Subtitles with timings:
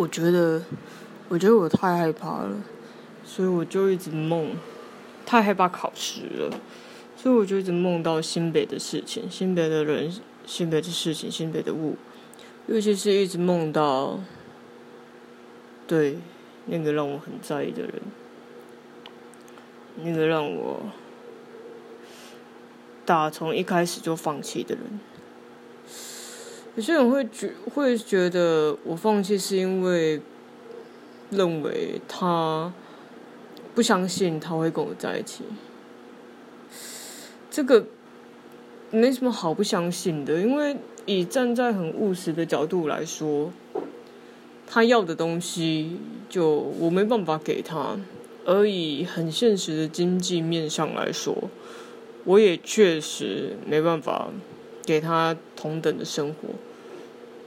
[0.00, 0.62] 我觉得，
[1.28, 2.56] 我觉得我太害怕了，
[3.22, 4.52] 所以我就一直梦，
[5.26, 6.58] 太害怕考试了，
[7.18, 10.10] 所以我就一直梦到新北的事情、新北的人、
[10.46, 11.98] 新北的事情、新北的物，
[12.66, 14.18] 尤其是一直梦到，
[15.86, 16.16] 对
[16.64, 17.92] 那个让我很在意的人，
[20.02, 20.80] 那个让我
[23.04, 24.98] 打从一开始就放弃的人。
[26.80, 30.18] 有些人会觉会觉得我放弃是因为
[31.28, 32.72] 认为他
[33.74, 35.44] 不相信他会跟我在一起，
[37.50, 37.84] 这个
[38.90, 43.52] 没什么好不相信的，因为以站在很务实的角度来说，
[44.66, 45.98] 他要的东西
[46.30, 47.98] 就我没办法给他，
[48.46, 51.36] 而以很现实的经济面上来说，
[52.24, 54.30] 我也确实没办法。
[54.82, 56.48] 给他同等的生活，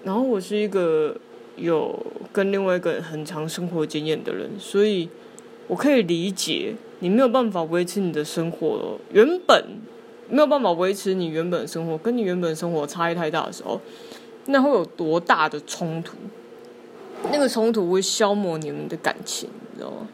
[0.03, 1.15] 然后我是一个
[1.55, 5.09] 有跟另外一个很长生活经验的人，所以
[5.67, 9.77] 我可以理解你没有办法维持你的生活，原本
[10.29, 13.79] 没有办法维持你原本的生活，跟你原本生活差异太大的时候，
[14.47, 16.17] 那会有多大的冲突？
[17.31, 20.07] 那个冲突会消磨你们的感情，你知道吗？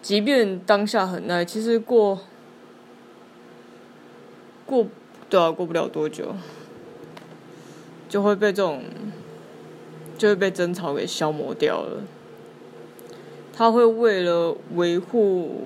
[0.00, 2.20] 即便当下很爱，其实过
[4.64, 4.86] 过。
[5.28, 6.36] 对啊，过不了多久，
[8.08, 8.82] 就会被这种，
[10.16, 12.02] 就会被争吵给消磨掉了。
[13.52, 15.62] 他会为了维护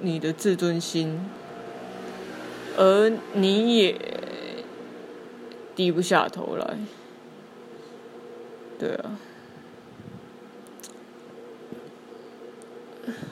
[0.00, 1.20] 你的自尊心，
[2.76, 3.94] 而你也
[5.74, 6.78] 低不下头来。
[8.78, 9.18] 对啊，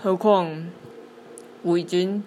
[0.02, 0.66] 何况
[1.62, 2.22] 我已经。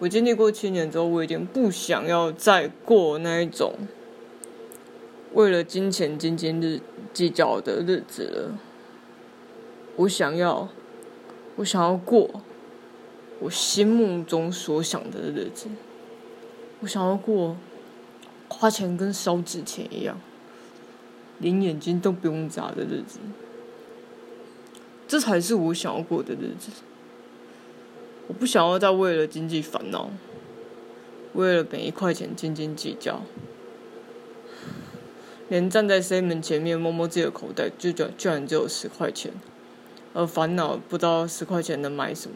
[0.00, 3.74] 我经历过七年之后，我已经不想要再过那一种
[5.34, 6.80] 为了金钱斤斤日
[7.12, 8.58] 计较的日子了。
[9.96, 10.68] 我想要，
[11.56, 12.40] 我想要过
[13.40, 15.66] 我心目中所想的日子。
[16.80, 17.56] 我想要过
[18.48, 20.20] 花钱跟烧纸钱一样，
[21.38, 23.18] 连眼睛都不用眨的日子。
[25.08, 26.70] 这才是我想要过的日子。
[28.28, 30.10] 我不想要再为了经济烦恼，
[31.34, 33.22] 为了每一块钱斤斤计较，
[35.54, 39.30] 连站在 C 门前面摸摸自己的口袋，就居居然只有十块钱，
[40.12, 42.34] 而烦恼不知道十块钱能买什么，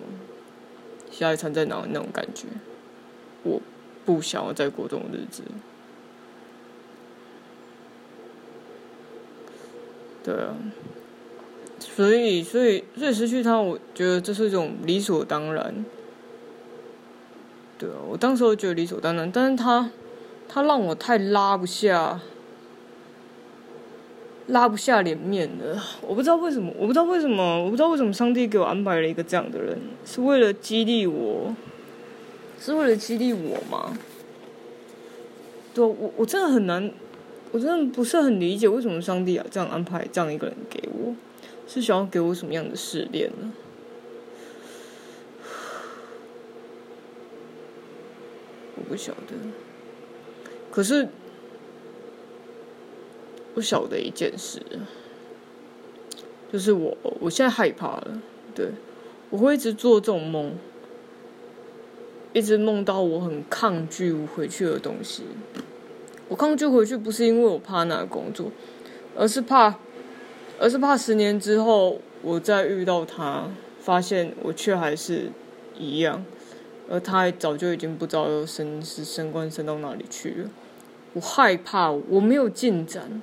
[1.11, 2.47] 下一餐在哪那种感觉，
[3.43, 3.61] 我
[4.05, 5.43] 不想要再过这种日子。
[10.23, 10.55] 对啊。
[11.81, 15.85] 所以，所以，所以失去他，我觉得这是一种理所当然。
[17.79, 19.91] 对啊，我当时我觉得理所当然，但是他，
[20.49, 22.21] 他让我太拉不下，
[24.49, 25.81] 拉不下脸面的。
[26.07, 31.55] 我不知道为什么，我不知道为什么，我不知道为什么上帝给我安排了一个这样的人，是为了激励我，
[32.61, 33.97] 是为了激励我吗？
[35.73, 36.91] 对，我我真的很难，
[37.53, 41.15] 我真的不是很理解为什么上帝啊这样安排这样一个人给我。
[41.71, 43.53] 是想要给我什么样的试炼呢？
[48.77, 49.35] 我不晓得。
[50.71, 51.07] 可是，
[53.59, 54.63] 不晓得一件事，
[56.53, 58.23] 就是我我现在害怕了。
[58.55, 58.69] 对，
[59.31, 60.53] 我会一直做这种梦，
[62.33, 65.25] 一直梦到我很抗拒回去的东西。
[66.29, 68.53] 我抗拒回去，不是因为我怕那个工作，
[69.17, 69.75] 而是怕。
[70.61, 75.33] 而是怕十年之后我再遇到他，发现我却还是
[75.77, 76.25] 一样，
[76.89, 80.51] 而他早就已经不知道升是升官升到哪里去了。
[81.15, 83.23] 我害怕我没有进展，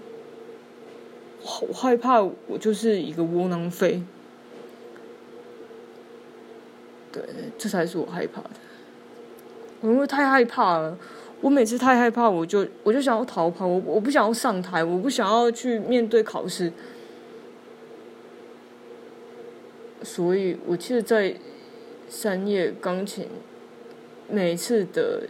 [1.67, 4.01] 我害怕我就是一个窝囊废。
[7.11, 7.23] 对，
[7.57, 8.49] 这才是我害怕的。
[9.81, 10.97] 我因为太害怕了，
[11.41, 16.73] 我每次太害怕，我就我就想要逃跑，我我不想要上台，我不想要去面对考试。
[20.01, 21.35] 所以，我其实，在
[22.09, 23.27] 三叶钢琴
[24.29, 25.29] 每次的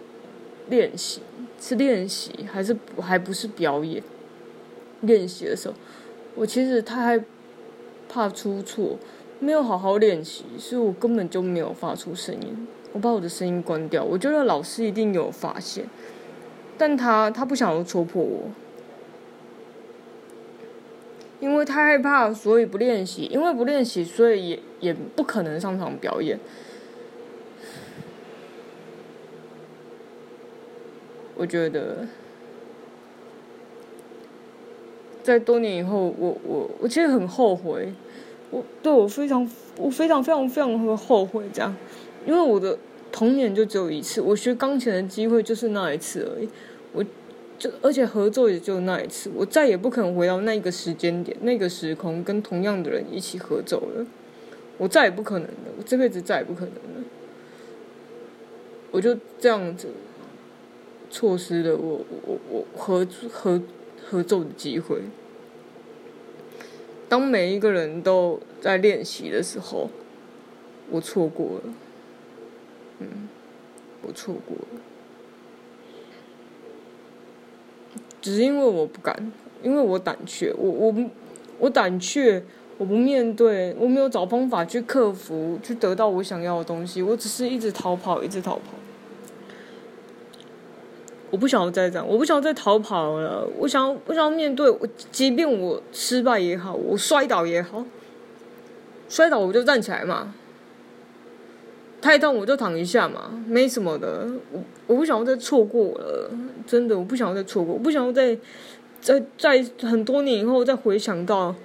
[0.69, 1.21] 练习
[1.59, 4.01] 是练习，还是还不是表演？
[5.01, 5.73] 练习的时候，
[6.35, 7.23] 我其实太害
[8.07, 8.97] 怕出错，
[9.39, 12.67] 没有好好练习，所以我根本就没有发出声音。
[12.93, 15.85] 我把我的声音关掉，我觉得老师一定有发现，
[16.77, 18.49] 但他他不想要戳破我。
[21.41, 23.23] 因为太害怕，所以不练习。
[23.25, 26.39] 因为不练习，所以也也不可能上场表演。
[31.35, 32.07] 我觉得，
[35.25, 37.91] 在多年以后，我我我其实很后悔，
[38.51, 41.75] 我对我非常我非常非常非常的后悔这样，
[42.27, 42.77] 因为我的
[43.11, 46.47] 童年就只有一次，我学钢琴的机会就是那一次而已，
[46.93, 47.03] 我
[47.57, 54.05] 就而且合作也就那一次，我再也不可能回到那个时间点、那个时空跟同样的人一起合奏了，
[54.77, 57.03] 我再也不可能了，我这辈子再也不可能了，
[58.91, 59.87] 我就这样子
[61.09, 63.59] 错失了我我我合合。
[64.07, 65.01] 合奏的机会，
[67.09, 69.89] 当每一个人都在练习的时候，
[70.91, 71.73] 我错过了。
[72.99, 73.27] 嗯，
[74.03, 74.81] 我错过了，
[78.21, 79.31] 只是因为我不敢，
[79.61, 80.95] 因为我胆怯，我我
[81.59, 82.41] 我胆怯，
[82.77, 88.61] 我不面对，我没有找方法去克服，去得到我想要的东西，我只是一直逃跑，一直逃跑。
[91.31, 93.47] 我不想要再这样，我不想要再逃跑了。
[93.57, 94.79] 我想要，我想要面对我，
[95.11, 97.85] 即便我失败也好，我摔倒也好，
[99.09, 100.33] 摔倒我就站起来嘛。
[102.01, 104.27] 太痛我就躺一下嘛，没什么的。
[104.51, 106.29] 我我不想要再错过了，
[106.67, 108.37] 真的，我不想要再错过，我不想要再
[109.01, 111.55] 在在很多年以后再回想到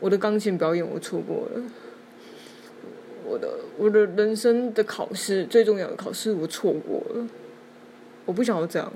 [0.00, 1.62] 我的钢琴表演，我错过了。
[3.32, 3.48] 我的
[3.78, 7.26] 我的人生的考试最重要的考试我错过了，
[8.26, 8.92] 我不想要这样。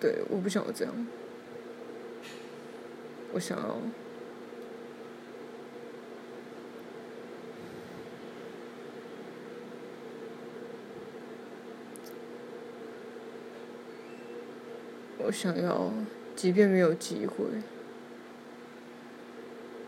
[0.00, 1.06] 对，我不想要这样。
[3.34, 3.76] 我想要，
[15.18, 15.92] 我想要。
[16.40, 17.44] 即便没有机会，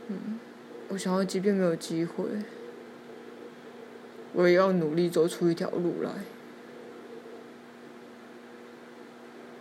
[0.09, 0.39] 嗯，
[0.89, 2.27] 我想要，即便没有机会，
[4.35, 6.11] 我也要努力走出一条路来，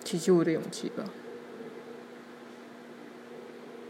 [0.03, 1.05] 提起我的勇气吧。